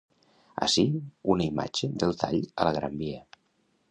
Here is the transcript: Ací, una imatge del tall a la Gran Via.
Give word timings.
Ací, 0.67 0.85
una 1.33 1.45
imatge 1.49 1.91
del 2.05 2.17
tall 2.23 2.41
a 2.63 2.69
la 2.69 2.75
Gran 2.81 2.99
Via. 3.05 3.23